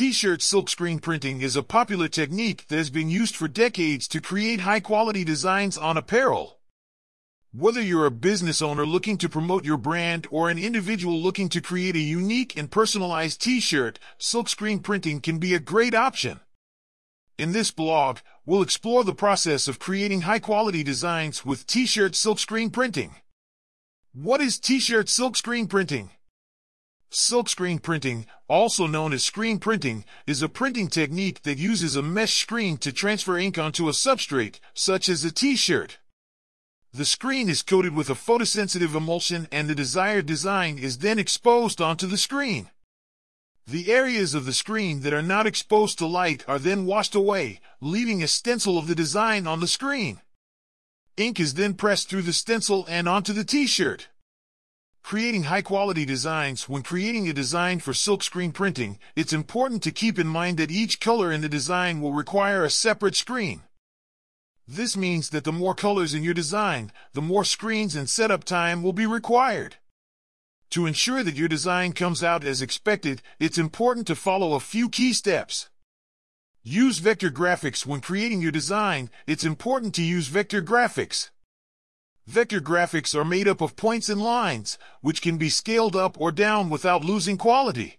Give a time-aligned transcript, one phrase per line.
[0.00, 4.60] T-shirt silkscreen printing is a popular technique that has been used for decades to create
[4.60, 6.58] high-quality designs on apparel.
[7.52, 11.60] Whether you're a business owner looking to promote your brand or an individual looking to
[11.60, 16.40] create a unique and personalized t-shirt, silkscreen printing can be a great option.
[17.36, 23.16] In this blog, we'll explore the process of creating high-quality designs with t-shirt silkscreen printing.
[24.14, 26.12] What is t-shirt silkscreen printing?
[27.12, 32.36] Silkscreen printing, also known as screen printing, is a printing technique that uses a mesh
[32.36, 35.98] screen to transfer ink onto a substrate, such as a t-shirt.
[36.92, 41.80] The screen is coated with a photosensitive emulsion and the desired design is then exposed
[41.80, 42.70] onto the screen.
[43.66, 47.60] The areas of the screen that are not exposed to light are then washed away,
[47.80, 50.20] leaving a stencil of the design on the screen.
[51.16, 54.08] Ink is then pressed through the stencil and onto the t-shirt.
[55.02, 60.26] Creating high-quality designs When creating a design for silkscreen printing, it's important to keep in
[60.26, 63.62] mind that each color in the design will require a separate screen.
[64.68, 68.84] This means that the more colors in your design, the more screens and setup time
[68.84, 69.76] will be required.
[70.70, 74.88] To ensure that your design comes out as expected, it's important to follow a few
[74.88, 75.68] key steps.
[76.62, 79.10] Use vector graphics when creating your design.
[79.26, 81.30] It's important to use vector graphics.
[82.30, 86.30] Vector graphics are made up of points and lines, which can be scaled up or
[86.30, 87.98] down without losing quality.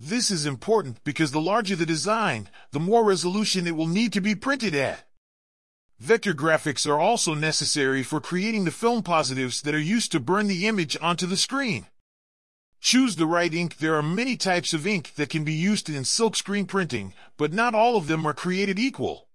[0.00, 4.22] This is important because the larger the design, the more resolution it will need to
[4.22, 5.06] be printed at.
[6.00, 10.46] Vector graphics are also necessary for creating the film positives that are used to burn
[10.46, 11.88] the image onto the screen.
[12.80, 13.76] Choose the right ink.
[13.76, 17.74] There are many types of ink that can be used in silkscreen printing, but not
[17.74, 19.25] all of them are created equal.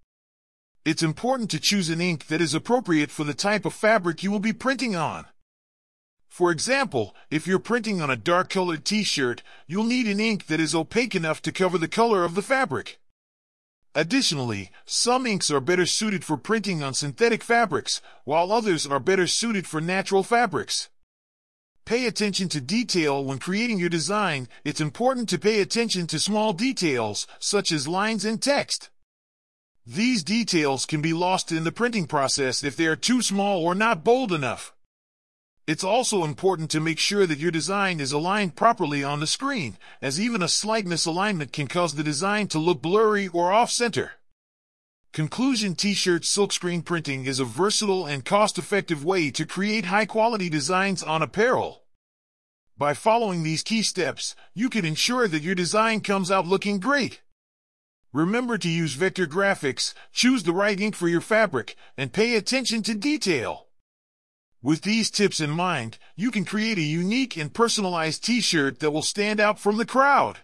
[0.83, 4.31] It's important to choose an ink that is appropriate for the type of fabric you
[4.31, 5.25] will be printing on.
[6.27, 10.73] For example, if you're printing on a dark-colored t-shirt, you'll need an ink that is
[10.73, 12.99] opaque enough to cover the color of the fabric.
[13.93, 19.27] Additionally, some inks are better suited for printing on synthetic fabrics, while others are better
[19.27, 20.89] suited for natural fabrics.
[21.85, 24.47] Pay attention to detail when creating your design.
[24.63, 28.89] It's important to pay attention to small details, such as lines and text.
[29.86, 33.74] These details can be lost in the printing process if they are too small or
[33.74, 34.74] not bold enough.
[35.66, 39.78] It's also important to make sure that your design is aligned properly on the screen,
[40.00, 44.12] as even a slight misalignment can cause the design to look blurry or off-center.
[45.14, 51.24] Conclusion T-shirt silkscreen printing is a versatile and cost-effective way to create high-quality designs on
[51.24, 51.84] apparel.
[52.78, 57.22] By following these key steps, you can ensure that your design comes out looking great.
[58.13, 62.83] Remember to use vector graphics, choose the right ink for your fabric, and pay attention
[62.83, 63.67] to detail.
[64.61, 69.01] With these tips in mind, you can create a unique and personalized t-shirt that will
[69.01, 70.39] stand out from the crowd.